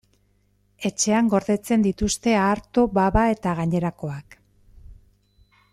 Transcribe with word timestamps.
Etxean 0.89 1.29
gordetzen 1.33 1.83
dituzte 1.87 2.33
arto, 2.45 2.87
baba 2.99 3.27
eta 3.35 3.55
gainerakoak. 3.61 4.39